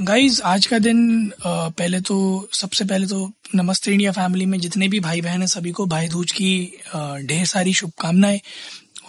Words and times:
Guys 0.00 0.40
आज 0.42 0.66
का 0.66 0.78
दिन 0.78 0.98
पहले 1.44 2.00
तो 2.00 2.16
सबसे 2.52 2.84
पहले 2.84 3.06
तो 3.06 3.32
नमस्ते 3.54 3.92
इंडिया 3.92 4.10
फैमिली 4.12 4.46
में 4.46 4.58
जितने 4.60 4.88
भी 4.88 5.00
भाई 5.00 5.20
बहन 5.20 5.40
हैं, 5.40 5.46
सभी 5.46 5.70
को 5.70 5.86
भाई 5.86 6.08
दूज 6.08 6.32
की 6.32 6.72
ढेर 7.26 7.44
सारी 7.46 7.72
शुभकामनाएँ। 7.74 8.40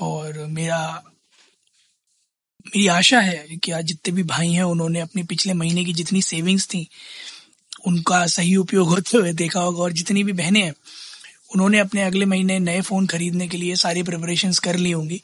और 0.01 0.45
मेरा, 0.49 1.03
मेरी 2.67 2.87
आशा 2.87 3.19
है 3.19 3.57
कि 3.63 3.71
आज 3.71 3.85
जितने 3.85 4.13
भी 4.13 4.23
भाई 4.23 4.51
हैं, 4.51 4.63
उन्होंने 4.63 4.99
अपने 4.99 5.23
पिछले 5.23 5.53
महीने 5.53 5.83
की 5.85 5.93
जितनी 5.93 6.21
सेविंग्स 6.21 6.67
थी, 6.67 6.87
उनका 7.87 8.25
सही 8.27 8.55
उपयोग 8.55 8.87
होते 8.87 9.17
हुए 9.17 9.33
देखा 9.33 9.59
होगा। 9.59 9.83
और 9.83 9.91
जितनी 9.91 10.23
भी 10.23 10.33
बहनें 10.33 10.63
हैं, 10.63 10.73
उन्होंने 11.53 11.79
अपने 11.79 12.01
अगले 12.01 12.25
महीने 12.25 12.59
नए 12.59 12.81
फ़ोन 12.81 13.07
खरीदने 13.07 13.47
के 13.47 13.57
लिए 13.57 13.75
सारी 13.75 14.03
प्रिपरेशंस 14.03 14.59
कर 14.59 14.77
ली 14.77 14.91
होंगी। 14.91 15.21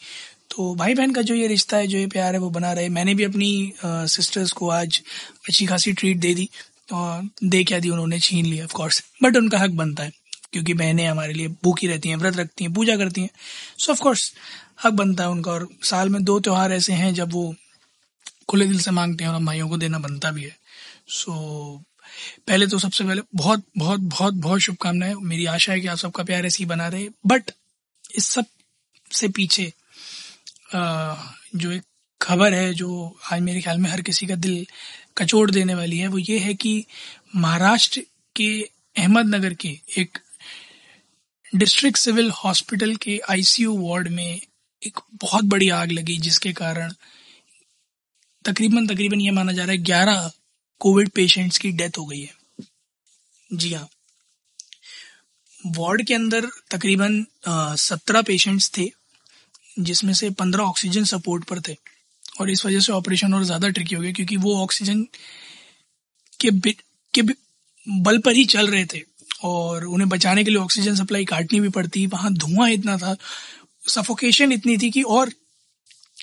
तो 0.56 0.74
भाई 0.76 0.94
बहन 0.94 1.12
का 1.12 1.22
जो 1.22 1.36
ये 1.36 1.48
रिश्ता 1.48 1.78
है, 1.78 1.88
जो 1.88 1.98
ये 1.98 2.08
प्यार 2.08 2.34
है, 2.34 2.40
वो 2.40 2.50
बना 2.50 2.72
रहे। 2.74 2.90
मैंने 2.90 3.14
भी 3.16 3.24
अपनी 3.24 3.74
सिस्टर्स 3.84 4.52
को 4.52 4.70
आज 4.72 5.02
अच्छी 5.48 5.66
खासी 5.66 5.94
ट्रीट 5.94 6.18
दे 6.18 6.34
दी 6.34 6.50
और 6.90 7.30
दे 7.44 7.64
क्या 7.64 7.80
दी 7.80 7.90
उन्होंने, 7.90 8.20
छीन 8.20 8.46
लिया 8.46 8.64
ऑफ़ 8.66 8.74
कोर्स 8.74 9.04
बट 9.24 9.38
उनका 9.38 9.60
हक 9.60 9.72
बनता 9.74 10.04
है, 10.04 10.12
क्योंकि 10.54 10.74
बहनें 10.74 11.06
हमारे 11.08 11.34
लिए 11.34 11.48
भूखी 11.64 11.88
रहती 11.88 12.10
हैं, 12.10 12.16
व्रत 12.18 12.38
रखती 12.38 12.64
हैं, 12.64 12.74
पूजा 12.74 12.98
करती 12.98 13.22
हैं। 13.22 13.30
सो 13.78 13.92
ऑफकोर्स 13.92 14.34
हक 14.84 14.94
बनता 14.94 15.24
है 15.24 15.30
उनका 15.30 15.52
और 15.52 15.68
साल 15.84 16.10
में 16.10 16.24
दो 16.24 16.40
त्यौहार 16.40 16.74
ऐसे 16.74 16.94
हैं, 16.94 17.14
जब 17.14 17.34
वो 17.34 17.54
खुले 18.50 18.66
दिल 18.66 18.80
से 18.80 18.92
मांगते 18.92 19.24
हैं 19.24 19.32
और 19.32 19.36
हम 19.36 19.46
भाइयों 19.46 19.70
को 19.70 19.78
देना 19.78 20.00
बनता 20.00 20.32
भी 20.32 20.44
है। 20.44 20.56
सो 21.10 21.84
पहले 22.48 22.68
तो 22.68 22.80
सबसे 22.80 23.04
पहले 23.04 23.22
बहुत 23.36 23.64
बहुत 23.78 24.00
बहुत 24.00 24.34
बहुत 24.36 24.60
शुभकामनाएँ। 24.62 25.14
मेरी 25.24 25.46
आशा 25.48 25.72
है 25.72 25.80
कि 25.80 25.88
आप 25.88 25.98
सबका 25.98 26.24
प्यार 26.24 26.46
ऐसे 26.46 26.58
ही 26.60 26.66
बना 26.66 26.88
रहे। 26.88 27.08
बट 27.28 27.52
इस 28.16 28.30
सबसे 28.30 29.28
पीछे 29.30 29.72
जो 30.74 31.72
एक 31.72 31.84
खबर 32.22 32.54
है, 32.54 32.74
जो 32.74 33.18
आज 33.32 33.42
मेरे 33.42 33.62
ख्याल 33.62 33.78
में 33.78 33.90
हर 33.90 34.02
किसी 34.02 34.28
का 34.28 34.36
दिल 34.36 34.66
कचोड़ 35.18 35.50
देने 35.52 35.76
वाली 35.76 35.98
है, 35.98 36.08
वो 36.08 36.18
ये 36.18 36.40
है 36.40 36.54
कि 36.54 36.86
महाराष्ट्र 37.36 38.02
के 38.36 38.50
अहमदनगर 38.98 39.54
के 39.54 39.70
एक 39.98 40.18
डिस्ट्रिक्ट 41.56 41.98
सिविल 41.98 42.30
हॉस्पिटल 42.34 42.96
के 42.96 43.20
आईसीयू 43.30 43.78
वार्ड 43.80 44.08
में 44.08 44.40
एक 44.82 45.00
बहुत 45.14 45.44
बड़ी 45.46 45.70
आग 45.70 45.92
लगी, 45.92 46.18
जिसके 46.18 46.54
कारण 46.54 46.94
तकरीबन 48.46 48.88
तकरीबन 48.88 49.22
ये 49.22 49.32
माना 49.32 49.52
जा 49.52 49.64
रहा 49.64 49.72
है 49.72 49.78
ग्यारह 49.84 50.32
कोविड 50.82 51.10
पेशेंट्स 51.10 51.58
की 51.58 51.72
डेथ 51.72 51.98
हो 51.98 52.06
गई 52.06 52.22
है। 52.22 52.34
जी 53.54 53.74
हाँ। 53.74 53.88
वार्ड 55.68 56.06
के 56.08 56.14
अंदर 56.14 56.48
तकरीबन 56.72 57.26
सत्रह 57.80 58.22
पेशेंट्स 58.22 58.72
थे। 58.78 58.90
जिसमें 59.80 60.14
से 60.14 60.30
पंद्रह 60.30 60.64
ऑक्सीजन 60.64 61.04
सपोर्ट 61.04 61.44
पर 61.44 61.60
थे। 61.60 61.76
और 62.42 62.50
इस 62.50 62.66
वजह 62.66 62.80
से 62.80 62.92
ऑपरेशन 62.92 63.34
और 63.34 63.44
ज़्यादा 63.44 63.70
ट्रिकी 63.70 63.96
हो 63.96 64.02
गया, 64.02 64.12
क्योंकि 64.12 64.38
वो 64.38 64.64
ऑक्सीजन 64.64 65.04
के 66.40 66.74
के 67.14 67.22
बि- 67.22 67.38
बल 67.90 68.18
पर 68.18 68.32
ही 68.32 68.46
चल 68.46 68.68
रहे 68.68 68.86
थे। 68.86 69.02
और 69.44 69.86
उन्हें 69.86 70.10
बचाने 70.10 70.44
के 70.44 70.50
लिए 70.50 70.60
ऑक्सीजन 70.60 70.96
सप्लाई 70.96 71.26
काटनी 71.26 71.60
भी 71.60 71.70
पड़ती, 71.70 72.08
वहाँ 72.08 72.34
धुआँ 72.34 72.70
इतना 72.70 72.98
था 72.98 73.18
सफोकेशन 73.90 74.52
इतनी 74.52 74.78
थी 74.78 74.92
कि 74.92 75.02
और 75.02 75.32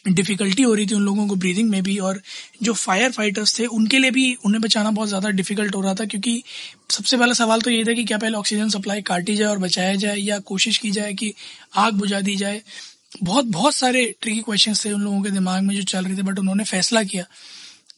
डिफिकल्टी 0.09 0.63
हो 0.63 0.75
रही 0.75 0.87
थी 0.87 0.95
उन 0.95 1.03
लोगों 1.03 1.29
को 1.29 1.37
ब्रीदिंग 1.37 1.71
में 1.71 1.83
भी। 1.83 1.99
और 1.99 2.23
जो 2.63 2.73
फायर 2.73 3.11
फाइटर्स 3.13 3.59
थे, 3.59 3.67
उनके 3.67 3.99
लिए 3.99 4.11
भी 4.11 4.35
उन्हें 4.35 4.61
बचाना 4.61 4.91
बहुत 4.91 5.09
ज़्यादा 5.09 5.29
डिफ़िकल्ट 5.29 5.75
हो 5.75 5.81
रहा 5.81 5.95
था, 5.95 6.05
क्योंकि 6.05 6.43
सबसे 6.91 7.17
पहला 7.17 7.33
सवाल 7.33 7.61
तो 7.61 7.71
ये 7.71 7.85
था 7.85 7.93
कि 7.93 8.05
क्या 8.05 8.19
पहले 8.19 8.37
ऑक्सीजन 8.37 8.69
सप्लाई 8.69 9.03
काटी 9.03 9.37
जाए 9.37 9.49
और 9.49 9.59
बचाया 9.59 9.95
जाए, 9.95 10.17
या 10.17 10.39
कोशिश 10.39 10.79
की 10.79 10.91
जाए 10.91 11.15
कि 11.15 11.35
आग 11.77 11.95
बुझा 11.95 12.21
दी 12.21 12.37
जाए। 12.37 12.63
बहुत 13.13 13.45
बहुत 13.45 13.75
सारे 13.75 14.05
ट्रिकी 14.21 14.41
क्वेश्चन 14.41 14.75
थे 14.75 14.93
उन 14.93 15.01
लोगों 15.01 15.23
के 15.23 15.31
दिमाग 15.31 15.63
में 15.63 15.75
जो 15.77 15.83
चल 15.83 16.05
रहे 16.05 16.17
थे 16.17 16.23
बट 16.23 16.39
उन्होंने 16.39 16.65
फैसला 16.65 17.03
किया 17.03 17.25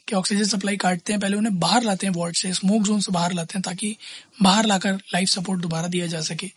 कि 0.09 0.17
ऑक्सीजन 0.17 0.45
सप्लाई 0.45 0.77
काटते 0.77 1.13
हैं, 1.13 1.21
पहले 1.21 1.37
उन्हें 1.37 1.59
बाहर 1.61 1.83
लाते 1.83 2.07
हैं 2.07 2.15
वार्ड 2.15 2.37
से 2.37 2.53
स्मोक 2.55 2.83
जोन 2.83 3.01
से 3.01 3.13
बाहर 3.13 3.33
लाते 3.33 3.59
हैं 3.59 3.63
ताकि 3.63 3.97
बाहर 4.43 4.67
लाकर 4.67 4.95
लाइफ 5.15 5.29
सपोर्ट 5.29 5.61
दोबारा 5.61 5.89
दिया 5.89 6.07
जा 6.07 6.21
सके। 6.21 6.51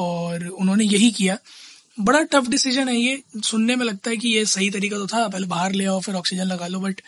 और 0.00 0.46
उन्होंने 0.46 0.84
यही 0.84 1.10
किया। 1.10 1.36
बड़ा 2.00 2.22
टफ 2.22 2.48
डिसीज़न 2.48 2.88
है 2.88 2.96
ये। 2.96 3.22
सुनने 3.44 3.76
में 3.76 3.84
लगता 3.86 4.10
है 4.10 4.16
कि 4.16 4.28
ये 4.28 4.44
सही 4.46 4.70
तरीका 4.70 4.96
तो 4.96 5.06
था, 5.06 5.26
पहले 5.28 5.46
बाहर 5.46 5.72
ले 5.72 5.84
आओ, 5.84 6.00
फिर 6.00 6.14
ऑक्सीजन 6.14 6.44
लगा 6.44 6.66
लो 6.66 6.80
बट 6.80 7.00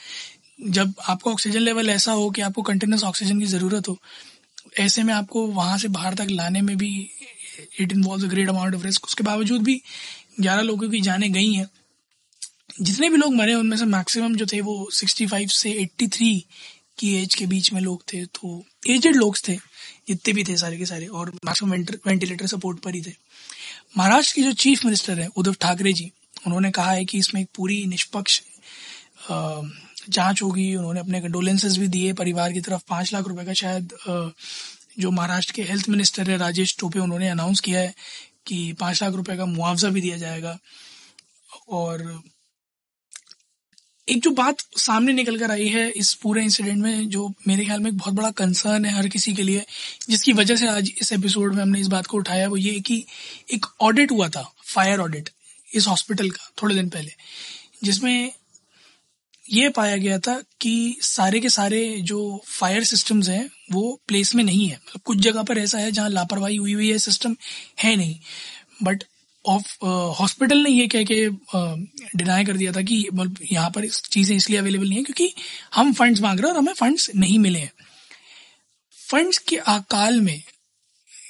जब 0.60 0.92
आपका 1.09 1.31
ऑक्सीजन 1.31 1.60
लेवल 1.60 1.91
ऐसा 1.91 2.12
हो 2.12 2.31
कि 2.31 2.41
आपको 2.41 2.62
कंटिन्यूस 2.62 3.04
ऑक्सीजन 3.04 3.41
की 3.41 3.47
ज़रूरत 3.47 3.88
हो, 3.88 3.98
ऐसे 4.78 5.03
में 5.03 5.15
आपको 5.15 5.47
वहाँ 5.47 5.78
से 5.78 5.88
बाहर 5.88 6.15
तक 6.15 6.26
लाने 6.31 6.60
में 6.62 6.76
भी 6.76 6.91
it 7.81 7.92
involve 7.92 8.26
great 8.28 8.48
amount 8.48 8.75
of 8.75 8.84
risk 8.84 9.04
उसके 9.04 9.25
बावजूद 9.25 9.62
भी 9.62 9.81
ग्यारह 10.37 10.62
लोगों 10.62 10.88
की 10.91 11.00
जाने 11.00 11.28
गई 11.28 11.53
हैं। 11.53 11.69
जितने 12.81 13.09
भी 13.10 13.16
लोग 13.16 13.34
मरे 13.34 13.54
उनमें 13.54 13.76
से 13.76 13.84
मैक्सिमम 13.87 14.37
जो 14.37 14.47
थे 14.47 14.60
वो 14.60 14.88
65 14.93 15.50
से 15.53 15.72
83 15.75 16.38
की 16.98 17.15
एज 17.16 17.34
के 17.34 17.47
बीच 17.47 17.72
में 17.72 17.81
लोग 17.81 18.03
थे 18.12 18.25
तो 18.26 18.65
एजेड 18.87 19.16
लोग 19.16 19.37
थे, 19.38 19.54
जितने 20.09 20.32
भी 20.34 20.44
थे 20.44 20.56
सारे 20.56 20.78
के 20.78 20.87
सारे, 20.87 21.06
और 21.06 21.31
मैक्सिमम 21.44 21.72
वेंटिलेटर 22.06 22.47
सपोर्ट 22.47 22.78
पर 22.78 22.94
ही 22.94 23.03
थे। 23.03 23.12
महाराष्ट्र 23.98 24.34
के 24.34 24.42
जो 24.42 24.53
चीफ 24.54 24.84
मिनिस्टर 24.84 25.21
हैं, 25.21 25.28
उद्धव 25.28 25.54
ठाकरे 25.60 25.92
जी, 25.92 26.10
उन्होंने 26.47 26.71
कहा 26.71 26.91
है 26.92 27.04
कि 27.04 27.19
इसमें 27.19 27.41
एक 27.41 27.48
पूरी 27.54 27.84
निष्पक्ष 27.87 28.41
जाँच 30.10 30.42
होगी। 30.42 30.75
उन्होंने 30.75 31.00
अपने 31.00 31.21
कंडोलेंसेस 31.21 31.76
भी 31.76 31.88
दिए। 31.88 32.12
परिवार 32.15 32.53
की 32.53 32.60
तरफ़ 32.60 32.82
पाँच 32.88 33.12
लाख 33.12 33.28
रुपए 33.28 33.44
का 33.44 33.53
शायद 33.54 33.92
जो 34.98 35.10
महाराष्ट्र 35.10 35.53
के 35.53 35.62
हेल्थ 35.62 35.88
मिनिस्टर 35.88 36.31
है, 36.31 36.37
राजेश 36.38 36.76
टोपे, 36.78 36.98
उन्होंने 36.98 37.28
अनाउंस 37.28 37.60
किया 37.60 37.81
है 37.81 37.94
कि 38.47 38.72
पाँच 38.72 39.03
लाख 39.03 39.14
रुपए 39.14 39.36
का 39.36 39.47
मुआवजा 39.47 39.88
भी 39.88 40.00
दिया 40.00 40.16
जाएगा। 40.16 40.58
और 41.69 42.22
एक 44.08 44.22
जो 44.22 44.30
बात 44.30 44.60
सामने 44.76 45.12
निकल 45.12 45.38
कर 45.38 45.50
आई 45.50 45.69
है 45.69 45.88
इस 45.91 46.14
पूरे 46.14 46.42
इंसिडेंट 46.42 46.78
में, 46.78 47.08
जो 47.08 47.34
मेरे 47.48 47.64
ख्याल 47.64 47.80
में 47.80 47.91
एक 47.91 47.98
बहुत 47.98 48.14
बड़ा 48.14 48.30
कंसर्न 48.30 48.84
है 48.84 48.92
हर 48.92 49.08
किसी 49.08 49.34
के 49.34 49.42
लिए, 49.42 49.64
जिसकी 50.10 50.32
वजह 50.32 50.56
से 50.56 50.69
आज 50.69 50.92
इस 51.00 51.12
एपिसोड 51.12 51.54
में 51.54 51.62
हमने 51.62 51.80
इस 51.80 51.86
बात 51.86 52.06
को 52.06 52.16
उठाया, 52.16 52.48
वो 52.48 52.56
ये 52.56 52.80
कि 52.80 53.04
एक 53.54 53.66
ऑडिट 53.80 54.10
हुआ 54.10 54.28
था 54.28 54.53
फायर 54.64 55.00
ऑडिट 55.00 55.30
इस 55.74 55.86
हॉस्पिटल 55.86 56.30
का, 56.30 56.50
थोड़े 56.62 56.74
दिन 56.74 56.88
पहले, 56.88 57.12
जिसमें 57.84 58.32
ये 59.47 59.69
पाया 59.69 59.97
गया 59.97 60.19
था 60.19 60.34
कि 60.60 60.97
सारे 61.03 61.41
के 61.41 61.48
सारे 61.48 61.80
जो 62.03 62.19
फायर 62.48 62.84
सिस्टम्स 62.84 63.28
हैं, 63.28 63.48
वो 63.72 64.00
प्लेस 64.08 64.34
में 64.34 64.42
नहीं 64.44 64.69
है। 64.69 64.76
मतलब 64.76 65.00
कुछ 65.06 65.19
जगह 65.19 65.42
पर 65.42 65.58
ऐसा 65.58 65.78
है 65.78 65.91
जहाँ 65.92 66.10
लापरवाही 66.10 66.56
हुई 66.56 66.72
हुई 66.72 66.91
है 66.92 66.98
सिस्टम 66.98 67.36
है 67.80 67.94
नहीं। 67.97 68.19
बट 68.82 69.04
ऑफ़ 69.44 69.84
हॉस्पिटल 70.19 70.58
ने 70.58 70.70
ये 70.70 70.86
कह 70.88 71.04
के 71.04 71.28
डिनाई 72.16 72.44
कर 72.44 72.56
दिया 72.56 72.72
था 72.72 72.82
कि 72.82 73.06
मतलब 73.12 73.38
यहाँ 73.53 73.70
पर 73.70 73.88
चीज़ें 73.88 74.34
इसलिए 74.36 74.58
अवेलेबल 74.58 74.88
नहीं 74.88 74.98
है 74.98 75.04
क्योंकि 75.04 75.32
हम 75.74 75.92
फंड्स 75.92 76.20
मांग 76.20 76.41
रहे 76.41 76.48
हैं 76.48 76.54
और 76.54 76.60
हमें 76.60 76.72
फंड्स 76.74 77.10
नहीं 77.16 77.38
मिले 77.38 77.59
हैं। 77.59 77.72
फंड्स 78.98 79.38
के 79.38 79.56
अकाल 79.56 80.20
में, 80.20 80.42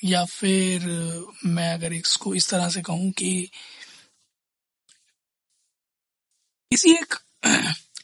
या 0.04 0.24
फिर 0.26 0.86
मैं 1.46 1.72
अगर 1.74 1.92
इसको 1.92 2.34
इस 2.34 2.48
तरह 2.50 2.68
से 2.68 2.82
कहूँ 2.82 3.10
कि 3.12 3.48
इसी 6.70 6.92
एक 6.92 7.14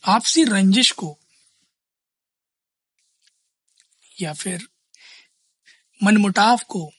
आपसी 0.08 0.44
रंजिश 0.44 0.90
को 0.90 1.18
या 4.20 4.32
फिर 4.32 4.68
मनमुटाव 6.02 6.60
को 6.68 6.92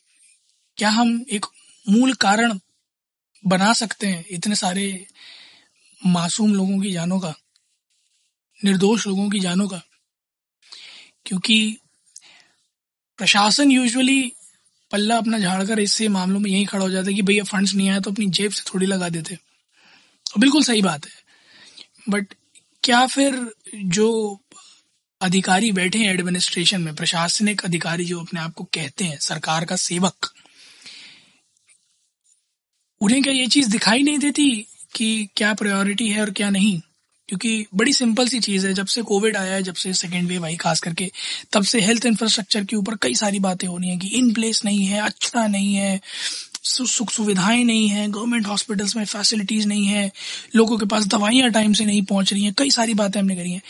क्या 0.77 0.89
हम 0.89 1.25
एक 1.31 1.45
मूल 1.89 2.13
कारण 2.13 2.59
बना 3.47 3.73
सकते 3.73 4.07
हैं? 4.07 4.25
इतने 4.29 4.55
सारे 4.55 5.07
मासूम 6.05 6.53
लोगों 6.53 6.79
की 6.81 6.91
जानों 6.91 7.19
का, 7.19 7.33
निर्दोष 8.65 9.07
लोगों 9.07 9.29
की 9.29 9.39
जानों 9.39 9.67
का। 9.67 9.81
क्योंकि 11.25 11.77
प्रशासन 13.17 13.71
यूजुअली 13.71 14.33
पल्ला 14.91 15.17
अपना 15.17 15.39
झाड़कर 15.39 15.79
इससे 15.79 16.07
मामलों 16.07 16.39
में 16.39 16.51
यही 16.51 16.65
खड़ा 16.65 16.83
हो 16.83 16.89
जाता 16.89 17.07
है 17.07 17.13
कि 17.13 17.21
भैया 17.21 17.43
फंड्स 17.43 17.73
नहीं 17.73 17.89
आया 17.89 17.99
तो 17.99 18.11
अपनी 18.11 18.25
जेब 18.27 18.51
से 18.51 18.63
थोड़ी 18.73 18.85
लगा 18.85 19.09
देते। 19.09 19.37
बिल्कुल 20.39 20.63
सही 20.63 20.81
बात 20.81 21.05
है। 21.05 21.11
बट 22.09 22.33
क्या 22.89 23.05
फिर 23.05 23.53
जो 23.75 24.39
अधिकारी 25.21 25.71
बैठे 25.71 25.99
हैं 25.99 26.13
एडमिनिस्ट्रेशन 26.13 26.81
में, 26.81 26.95
प्रशासनिक 26.95 27.65
अधिकारी 27.65 28.05
जो 28.05 28.19
अपने 28.19 28.39
आप 28.39 28.53
को 28.53 28.63
कहते 28.63 29.05
हैं, 29.05 29.17
सरकार 29.19 29.65
का 29.65 29.75
सेवक, 29.75 30.33
उन्हें 33.01 33.23
क्या 33.23 33.33
ये 33.33 33.47
चीज़ 33.47 33.69
दिखाई 33.69 34.03
नहीं 34.03 34.17
देती 34.17 34.67
कि 34.95 35.29
क्या 35.35 35.53
प्रायोरिटी 35.53 36.09
है 36.09 36.21
और 36.21 36.31
क्या 36.31 36.49
नहीं? 36.49 36.81
क्योंकि 37.27 37.65
बड़ी 37.75 37.93
सिंपल 37.93 38.27
सी 38.27 38.39
चीज़ 38.39 38.67
है, 38.67 38.73
जब 38.73 38.85
से 38.85 39.01
कोविड 39.01 39.37
आया 39.37 39.53
है, 39.53 39.63
जब 39.63 39.73
से 39.73 39.93
सेकेंड 39.93 40.29
वेव 40.29 40.45
आई, 40.45 40.55
खास 40.55 40.79
करके, 40.79 41.11
तब 41.51 41.63
से 41.63 41.81
हेल्थ 41.81 42.05
इंफ्रास्ट्रक्चर 42.05 42.65
के 42.65 42.75
ऊपर 42.75 42.95
कई 42.95 43.15
सारी 43.15 43.39
बातें 43.39 43.67
हो 43.67 43.77
रही 43.77 43.89
हैं 43.89 43.99
कि 43.99 44.07
इन 44.07 44.33
प्लेस 44.33 44.65
नहीं 44.65 44.85
है 44.85 44.99
अच्छा 45.01 45.47
नहीं 45.47 45.75
है 45.75 46.01
सुख 46.63 47.11
सुविधाएँ 47.11 47.63
नहीं 47.63 47.87
है 47.87 48.11
गवर्नमेंट 48.11 48.47
हॉस्पिटल्स 48.47 48.95
में 48.95 49.05
फैसिलिटीज़ 49.05 49.67
नहीं 49.67 49.85
है, 49.85 50.11
लोगों 50.55 50.77
के 50.77 50.85
पास 50.85 51.05
दवाइयाँ 51.05 51.51
टाइम 51.51 51.73
से 51.73 51.85
नहीं 51.85 52.01
पहुँच 52.01 52.33
रही 52.33 52.43
हैं, 52.43 52.53
कई 52.57 52.71
सारी 52.71 52.93
बातें 52.93 53.19
हमने 53.19 53.35
करी 53.35 53.51
हैं। 53.51 53.61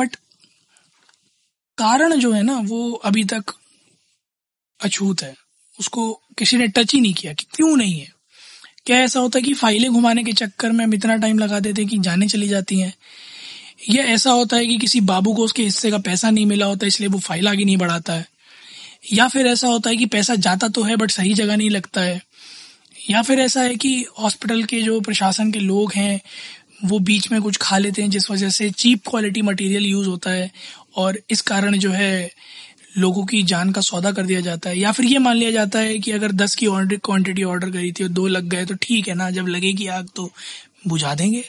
बट 0.00 0.16
कारण 1.78 2.14
जो 2.14 2.32
है 2.32 2.42
ना, 2.42 2.60
वो 2.64 2.92
अभी 2.92 3.24
तक 3.24 3.44
अछूत 4.84 5.22
है। 5.22 5.34
उसको 5.80 6.20
किसी 6.38 6.56
ने 6.56 6.68
टच 6.68 6.94
ही 6.94 7.00
नहीं 7.00 7.14
किया 7.14 7.32
कि 7.32 7.46
क्यों 7.54 7.76
नहीं 7.76 8.00
है। 8.00 8.12
क्या 8.86 8.96
ऐसा 8.96 9.20
होता 9.20 9.38
है 9.38 9.42
कि 9.42 9.54
फाइलें 9.54 9.92
घुमाने 9.92 10.24
के 10.24 10.32
चक्कर 10.32 10.72
में 10.72 10.84
हम 10.84 10.94
इतना 10.94 11.16
टाइम 11.16 11.38
लगा 11.38 11.60
देते 11.60 11.82
हैं 11.82 11.90
कि 11.90 11.98
जाने 11.98 12.28
चली 12.28 12.48
जाती 12.48 12.78
हैं? 12.80 12.94
या 13.90 14.04
ऐसा 14.04 14.30
होता 14.30 14.56
है 14.56 14.66
कि 14.66 14.78
किसी 14.78 15.00
बाबू 15.00 15.34
को 15.34 15.44
उसके 15.44 15.62
हिस्से 15.62 15.90
का 15.90 15.98
पैसा 15.98 16.30
नहीं 16.30 16.46
मिला 16.46 16.66
होता, 16.66 16.86
इसलिए 16.86 17.08
वो 17.08 17.18
फ़ाइल 17.18 17.48
आगे 17.48 17.64
नहीं 17.64 17.76
बढ़ाता 17.76 18.12
है? 18.12 18.31
या 19.04 19.26
फिर 19.28 19.46
ऐसा 19.46 19.68
होता 19.68 19.90
है 19.90 19.96
कि 19.96 20.06
पैसा 20.06 20.34
जाता 20.36 20.68
तो 20.68 20.82
है 20.82 20.96
बट 20.96 21.10
सही 21.10 21.34
जगह 21.34 21.56
नहीं 21.56 21.70
लगता 21.70 22.00
है। 22.00 22.20
या 23.10 23.22
फिर 23.22 23.40
ऐसा 23.40 23.62
है 23.62 23.74
कि 23.74 23.94
हॉस्पिटल 24.18 24.62
के 24.64 24.82
जो 24.82 25.00
प्रशासन 25.00 25.50
के 25.52 25.60
लोग 25.60 25.92
हैं, 25.92 26.20
वो 26.84 26.98
बीच 26.98 27.30
में 27.32 27.40
कुछ 27.42 27.56
खा 27.56 27.78
लेते 27.78 28.02
हैं, 28.02 28.10
जिस 28.10 28.30
वजह 28.30 28.48
से 28.48 28.70
चीप 28.70 29.08
क्वालिटी 29.08 29.42
मटेरियल 29.42 29.86
यूज़ 29.86 30.08
होता 30.08 30.30
है 30.30 30.50
और 30.96 31.18
इस 31.30 31.40
कारण 31.40 31.76
जो 31.78 31.90
है 31.90 32.30
लोगों 32.98 33.24
की 33.26 33.42
जान 33.42 33.70
का 33.72 33.80
सौदा 33.80 34.12
कर 34.12 34.26
दिया 34.26 34.40
जाता 34.40 34.70
है। 34.70 34.78
या 34.78 34.92
फिर 34.92 35.06
ये 35.06 35.18
मान 35.18 35.36
लिया 35.36 35.50
जाता 35.50 35.78
है 35.78 35.98
कि 35.98 36.10
अगर 36.10 36.32
दस 36.32 36.54
की 36.54 36.66
ऑर्डर 36.66 36.96
क्वांटिटी 36.96 37.42
ऑर्डर 37.44 37.70
करी 37.70 37.92
थी 37.92 38.04
और 38.04 38.10
दो 38.10 38.26
लग 38.26 38.48
गए 38.48 38.64
तो 38.66 38.74
ठीक 38.82 39.08
है 39.08 39.14
ना, 39.14 39.30
जब 39.30 39.46
लगेगी 39.48 39.86
आग 39.88 40.08
तो 40.16 40.30
बुझा 40.88 41.14
देंगे। 41.14 41.44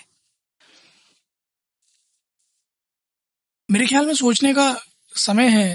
मेरे 3.69 3.85
ख्याल 3.88 4.05
में 4.05 4.13
सोचने 4.13 4.53
का 4.53 4.75
समय 5.15 5.50
है 5.50 5.67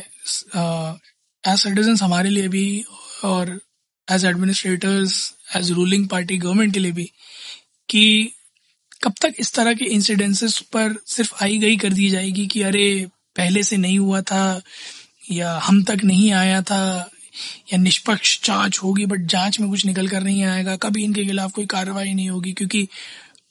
एज 1.49 1.59
सिटीजन 1.59 1.97
हमारे 2.03 2.31
लिए 2.31 2.49
भी 2.49 2.85
और 3.25 3.61
as 4.12 4.25
administrators 4.25 5.35
as 5.56 5.71
ruling 5.73 6.09
party 6.09 6.39
government 6.39 6.75
के 6.75 6.81
लिए 6.81 6.93
भी 6.93 7.11
कि 7.89 8.33
कब 9.03 9.15
तक 9.21 9.35
इस 9.39 9.53
तरह 9.55 9.75
के 9.75 9.85
इंसिडेंसेस 9.85 10.59
पर 10.61 10.95
सिर्फ़ 11.06 11.45
आई 11.45 11.59
गई 11.59 11.77
कर 11.77 11.93
दी 11.93 12.09
जाएगी 12.11 12.47
कि 12.47 12.62
अरे 12.62 13.06
पहले 13.37 13.62
से 13.62 13.77
नहीं 13.77 13.99
हुआ 13.99 14.21
था 14.21 14.62
या 15.33 15.59
हम 15.65 15.83
तक 15.85 15.99
नहीं 16.05 16.33
आया 16.33 16.62
था 16.62 17.11
या 17.73 17.79
निष्पक्ष 17.79 18.39
जाँच 18.45 18.79
होगी 18.79 19.06
बट 19.06 19.21
जाँच 19.21 19.61
में 19.61 19.69
कुछ 19.71 19.87
निकल 19.87 20.09
कर 20.09 20.23
नहीं 20.23 20.43
आएगा, 20.45 20.77
कभी 20.77 21.05
इनके 21.05 21.25
खिलाफ 21.25 21.53
कोई 21.53 21.67
कार्रवाई 21.67 22.15
नहीं 22.15 22.31
होगी 22.31 22.53
क्योंकि 22.53 22.89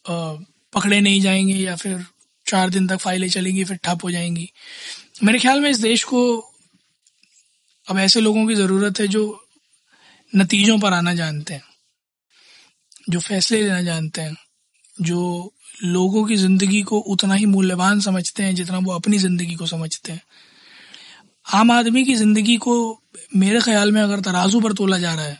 पकड़े 0.10 1.00
नहीं 1.02 1.22
जाएँगे 1.22 1.54
या 1.54 1.76
फिर 1.76 2.06
चार 2.48 2.70
दिन 2.70 2.88
तक 2.88 2.98
फाइलें 2.98 3.30
चलेंगी, 3.30 3.64
फिर 3.64 3.78
ठप 3.78 4.00
हो 4.04 4.12
जाएँगी। 4.12 4.50
मेरे 5.24 5.40
ख्याल 5.40 5.60
में 5.60 5.70
इस 5.70 5.78
देश 5.78 6.04
को 6.04 6.20
अब 7.88 7.98
ऐसे 7.98 8.22
लोगों 8.22 8.48
की 8.48 8.56
ज़रूरत 8.56 9.00
है 9.00 9.08
जो 9.08 9.24
नतीजों 10.34 10.78
पर 10.80 10.94
आना 10.94 11.14
जानते 11.14 11.54
हैं, 11.54 11.64
जो 13.10 13.20
फैसले 13.20 13.62
लेना 13.62 13.82
जानते 13.82 14.22
हैं, 14.22 14.36
जो 15.02 15.54
लोगों 15.84 16.24
की 16.26 16.36
ज़िंदगी 16.36 16.82
को 16.82 17.00
उतना 17.08 17.34
ही 17.34 17.46
मूल्यवान 17.46 18.00
समझते 18.00 18.44
हैं 18.44 18.56
जितना 18.56 18.78
वो 18.78 18.94
अपनी 18.94 19.18
ज़िंदगी 19.18 19.56
को 19.56 19.66
समझते 19.66 20.12
हैं। 20.12 20.22
आम 21.46 21.72
आदमी 21.72 22.04
की 22.06 22.16
ज़िंदगी 22.16 22.56
को 22.58 22.76
मेरे 23.36 23.60
ख्याल 23.62 23.92
में 23.92 24.02
अगर 24.02 24.20
तराजू 24.22 24.60
पर 24.62 24.74
तोला 24.74 24.98
जा 24.98 25.14
रहा 25.14 25.26
है 25.26 25.40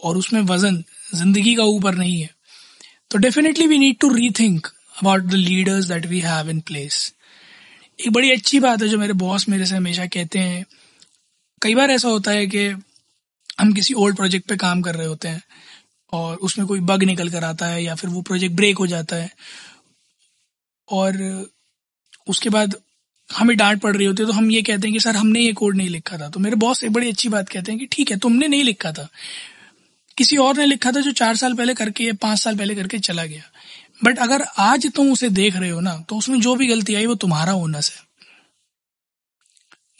और 0.00 0.16
उसमें 0.16 0.40
वज़न 0.40 0.82
ज़िंदगी 1.14 1.54
का 1.54 1.62
ऊपर 1.62 1.94
नहीं 1.94 2.20
है 2.20 2.30
तो 3.10 3.18
definitely 3.18 3.66
we 3.66 3.78
need 3.78 3.98
to 4.00 4.08
rethink 4.30 4.66
about 5.02 5.22
the 5.22 5.34
leaders 5.34 5.86
that 5.86 6.06
we 6.06 6.20
have 6.20 6.50
in 6.50 6.60
place 6.60 7.12
एक 7.98 8.12
बड़ी 8.12 8.30
अच्छी 8.30 8.60
बात 8.60 8.82
है 8.82 8.88
जो 8.88 8.98
मेरे 8.98 9.12
बॉस 9.12 9.48
मेरे 9.48 9.66
से 9.66 9.76
हमेशा 9.76 10.06
कहते 10.06 10.38
हैं 10.38 10.64
कई 11.64 11.74
बार 11.74 11.90
ऐसा 11.90 12.08
होता 12.08 12.30
है 12.30 12.46
कि 12.46 12.66
हम 13.60 13.72
किसी 13.72 13.94
ओल्ड 13.94 14.16
प्रोजेक्ट 14.16 14.48
पे 14.48 14.56
काम 14.56 14.82
कर 14.82 14.94
रहे 14.94 15.06
होते 15.06 15.28
हैं 15.28 15.42
और 16.12 16.36
उसमें 16.36 16.66
कोई 16.66 16.80
बग 16.80 17.02
निकल 17.02 17.28
कर 17.28 17.44
आता 17.44 17.66
है 17.66 17.84
या 17.84 17.94
फिर 17.94 18.10
वो 18.10 18.22
प्रोजेक्ट 18.22 18.56
ब्रेक 18.56 18.78
हो 18.78 18.86
जाता 18.86 19.16
है 19.16 19.30
और 20.88 21.46
उसके 22.28 22.48
बाद 22.48 22.74
हमें 23.32 23.56
डांट 23.56 23.80
पड़ 23.80 23.96
रही 23.96 24.06
होती 24.06 24.22
है 24.22 24.26
तो 24.26 24.32
हम 24.32 24.50
ये 24.50 24.62
कहते 24.62 24.88
हैं 24.88 24.92
कि, 24.92 25.00
सर, 25.00 25.16
हमने 25.16 25.40
ये 25.40 25.52
कोड 25.52 25.76
नहीं 25.76 25.88
लिखा 25.88 26.18
था। 26.18 26.28
तो 26.28 26.40
मेरे 26.40 26.56
बॉस 26.56 26.84
एक 26.84 26.90
बड़ी 26.90 27.08
अच्छी 27.08 27.28
बात 27.28 27.48
कहते 27.48 27.72
हैं 27.72 27.78
कि, 27.78 27.86
ठीक 27.86 28.10
है, 28.10 28.16
तुमने 28.16 28.48
नहीं 28.48 28.64
लिखा 28.64 28.92
था। 28.92 29.08
किसी 30.16 30.36
और 30.36 30.56
ने 30.56 30.66
लिखा 30.66 30.92
था 30.92 31.00
जो 31.00 31.12
चार 31.12 31.36
साल 31.36 31.54
पहले 31.54 31.74
करके 31.74 32.04
या 32.04 32.12
पाँच 32.12 32.38
साल 32.38 32.56
पहले 32.56 32.74
करके 32.74 32.98
चला 32.98 33.24
गया। 33.24 33.42
बट 34.04 34.18
अगर 34.18 34.42
आज 34.58 34.92
तुम 34.94 35.12
उसे 35.12 35.30
देख 35.30 35.56
रहे 35.56 35.70
हो 35.70 35.80
ना 35.80 35.96
तो 36.08 36.16
उसमें 36.16 36.40
जो 36.40 36.54
भी 36.54 36.66
गलती 36.66 36.94
आई 36.94 37.06
वो 37.06 37.14
तुम्हारा 37.14 37.54
ओनस 37.54 37.90
है 37.90 38.13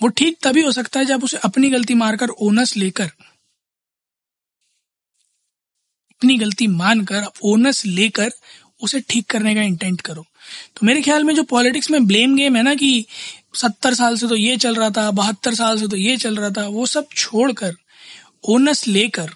वो 0.04 0.08
ठीक 0.10 0.36
तभी 0.42 0.62
हो 0.62 0.70
सकता 0.72 1.00
है 1.00 1.06
जब 1.06 1.22
उसे 1.24 1.36
अपनी 1.44 1.68
गलती 1.70 1.94
मारकर 1.96 2.30
ओनस 2.42 2.76
लेकर, 2.76 3.04
अपनी 6.10 6.36
गलती 6.38 6.66
मानकर 6.70 7.24
ओनस 7.44 7.84
लेकर 7.86 8.30
उसे 8.82 9.00
ठीक 9.00 9.26
करने 9.30 9.54
का 9.54 9.62
इंटेंट 9.62 10.00
करो। 10.00 10.22
तो 10.76 10.86
मेरे 10.86 11.02
ख्याल 11.02 11.24
में 11.24 11.34
जो 11.34 11.42
पॉलिटिक्स 11.44 11.90
में 11.90 12.06
ब्लेम 12.06 12.34
गेम 12.36 12.56
है 12.56 12.62
ना 12.62 12.74
कि 12.74 13.06
सत्तर 13.54 13.94
साल 13.94 14.16
से 14.16 14.28
तो 14.28 14.36
ये 14.36 14.56
चल 14.56 14.74
रहा 14.74 14.90
था, 14.90 15.10
बहत्तर 15.12 15.54
साल 15.54 15.78
से 15.78 15.88
तो 15.88 15.96
ये 15.96 16.16
चल 16.16 16.36
रहा 16.36 16.50
था, 16.50 16.66
वो 16.68 16.86
सब 16.86 17.08
छोड़कर 17.16 17.74
ओनस 18.48 18.86
लेकर 18.88 19.30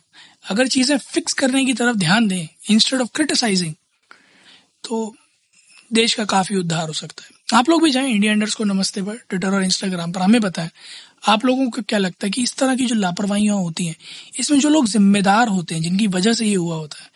अगर 0.45 0.69
चीज़ें 0.69 0.97
फिक्स 0.99 1.33
करने 1.35 1.65
की 1.65 1.73
तरफ़ 1.75 1.97
ध्यान 1.97 2.29
दें 2.29 2.47
इंस्टेड 2.71 3.01
ऑफ़ 3.01 3.09
क्रिटिसाइजिंग 3.15 3.75
तो 4.85 5.15
देश 5.93 6.15
का 6.15 6.25
काफ़ी 6.27 6.57
उद्धार 6.57 6.87
हो 6.89 6.95
सकता 6.95 7.25
है। 7.25 7.38
आप 7.55 7.69
लोग 7.69 7.83
भी 7.83 7.91
जाएँ 7.91 8.11
इंडिया 8.11 8.33
इंडर्स 8.33 8.55
को 8.55 8.65
नमस्ते 8.65 9.03
पर 9.03 9.17
ट्विटर 9.29 9.49
और 9.49 9.63
इंस्टाग्राम 9.63 10.13
पर, 10.13 10.21
हमें 10.21 10.41
बताएँ, 10.41 10.71
आप 11.29 11.45
लोगों 11.45 11.69
को 11.71 11.83
क्या 11.83 11.99
लगता 11.99 12.27
है 12.27 12.31
कि 12.31 12.43
इस 12.43 12.55
तरह 12.57 12.77
की 12.77 12.87
जो 12.87 12.95
लापरवाहियाँ 12.95 13.57
होती 13.57 13.87
हैं, 13.87 13.95
इसमें 14.39 14.59
जो 14.61 14.69
लोग 14.69 14.87
जिम्मेदार 14.87 15.49
होते 15.49 15.75
हैं, 15.75 15.83
जिनकी 15.83 16.07
वजह 16.07 16.33
से 16.33 16.47
ये 16.47 16.55
हुआ 16.55 16.77
होता 16.77 17.03
है, 17.03 17.11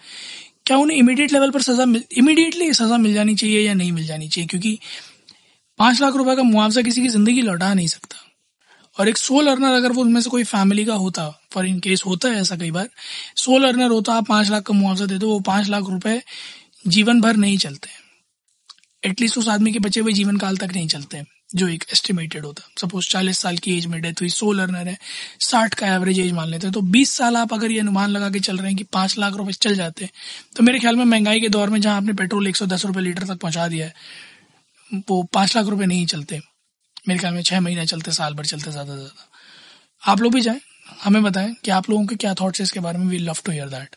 क्या 0.66 0.76
उन्हें 0.76 0.98
इमीडिएट 0.98 1.32
लेवल 1.32 1.50
पर 1.50 1.62
सजा 1.62 1.84
इमीडिएटली 2.18 2.72
सजा 2.72 2.96
मिल 2.96 3.14
जानी 3.14 3.34
चाहिए 3.34 3.60
या 3.60 3.74
नहीं 3.74 3.92
मिल 3.92 4.06
जानी 4.06 4.28
चाहिए? 4.28 4.48
क्योंकि 4.48 4.78
पाँच 5.78 6.00
लाख 6.00 6.16
रुपए 6.16 6.36
का 6.36 6.42
मुआवजा 6.42 6.82
किसी 6.82 7.02
की 7.02 7.08
ज़िंदगी 7.08 7.42
लौटा 7.42 7.72
नहीं 7.74 7.86
सकता। 7.88 8.16
और 8.98 9.08
एक 9.08 9.18
सोल 9.18 9.46
अर्नर 9.46 9.72
अगर 9.72 9.92
वो 9.92 10.02
उनमें 10.02 10.20
से 10.20 10.30
कोई 10.30 10.44
फैमिली 10.44 10.84
का 10.84 10.94
होता 10.94 11.28
फॉर 11.52 11.66
इन 11.66 11.78
केस 11.80 12.02
होता 12.06 12.28
है 12.28 12.40
ऐसा 12.40 12.56
कई 12.56 12.70
बार 12.70 12.88
सोल 13.36 13.64
अर्नर 13.64 13.90
होता, 13.90 14.14
आप 14.14 14.26
पाँच 14.28 14.50
लाख 14.50 14.62
का 14.62 14.74
मुआवजा 14.74 15.06
देते, 15.06 15.26
वो 15.26 15.40
पाँच 15.40 15.68
लाख 15.68 15.90
रुपए 15.90 16.22
जीवन 16.86 17.20
भर 17.20 17.36
नहीं 17.36 17.58
चलते। 17.58 17.88
एटलीस्ट 19.02 19.38
उस 19.38 19.48
आदमी 19.48 19.72
के 19.72 19.78
बचे 19.80 20.00
हुए 20.00 20.12
जीवन 20.12 20.36
काल 20.38 20.56
तक 20.56 20.72
नहीं 20.74 20.88
चलते 20.88 21.16
हैं, 21.16 21.26
जो 21.54 21.68
एक 21.68 21.84
एस्टिमेटेड 21.92 22.44
होता 22.44 22.62
है। 22.62 22.70
सपोज़ 22.80 23.08
चालीस 23.10 23.38
साल 23.38 23.56
की 23.58 23.76
एज 23.76 23.86
में 23.86 24.00
डेथ 24.02 24.20
हुई 24.20 24.28
सो 24.30 24.50
लर्नर 24.52 24.88
है, 24.88 24.96
साठ 25.40 25.74
का 25.74 25.94
एवरेज 25.94 26.18
एज 26.20 26.32
मान 26.32 26.48
लेते 26.48 26.66
हैं। 26.66 26.74
तो 26.74 26.80
बीस 26.82 27.10
साल 27.12 27.36
आप 27.36 27.52
अगर 27.54 27.72
ये 27.72 27.80
अनुमान 27.80 28.10
लगा 28.10 28.30
के 28.30 28.40
चल 28.40 28.58
रहे 28.58 28.66
हैं 28.66 28.76
कि 28.76 28.84
पाँच 28.92 29.18
लाख 29.18 29.34
रुपए 29.34 29.52
चल 29.54 29.74
जाते 29.74 30.04
हैं 30.04 30.12
तो 30.56 30.62
मेरे 30.62 30.78
ख्याल 30.78 30.96
में 30.96 31.04
महँगाई 31.06 31.40
के 31.40 31.48
दौर 31.50 31.70
में 31.70 31.80
जहाँ 31.80 31.96
आपने 31.96 32.12
पेट्रोल 32.14 32.48
एक 32.48 32.56
सौ 32.56 32.66
दस 32.66 32.84
रुपये 32.86 33.02
लीटर 33.02 33.26
तक 33.26 33.38
पहुँचा 33.38 33.68
दिया 33.68 33.86
है, 33.86 33.94
वो 34.90 35.22
पाँच 35.24 35.56
लाख 35.56 35.66
रुपए 35.66 35.86
नहीं 35.86 36.06
चलते। 36.06 36.40
मेरे 37.08 37.18
ख्याल 37.20 37.34
में 37.34 37.42
छह 37.42 37.60
महीने 37.60 37.86
चलते, 37.86 38.12
साल 38.12 38.34
भर 38.34 38.44
चलते, 38.46 38.70
ज़्यादा 38.70 38.92
से 38.92 39.00
ज़्यादा। 39.00 40.10
आप 40.12 40.20
लोग 40.20 40.34
भी 40.34 40.40
जाएँ, 40.40 40.60
हमें 41.02 41.22
बताएँ 41.22 41.54
कि 41.64 41.70
आप 41.72 41.90
लोगों 41.90 42.06
के 42.06 42.16
क्या 42.16 42.34
थॉट्स 42.34 42.60
है, 42.60 42.64
इसके 42.64 42.80
बारे 42.80 42.98
में 42.98 43.06
we 43.06 43.18
love 43.20 43.38
to 43.44 43.52
hear 43.52 43.68
that 43.68 43.96